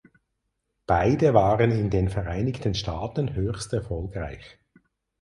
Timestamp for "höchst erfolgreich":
3.35-4.57